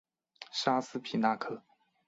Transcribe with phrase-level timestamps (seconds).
[0.51, 1.61] 沙斯皮纳克。